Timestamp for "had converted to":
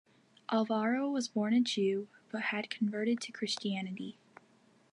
2.45-3.31